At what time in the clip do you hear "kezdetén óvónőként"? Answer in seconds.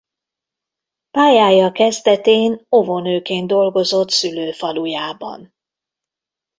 1.71-3.47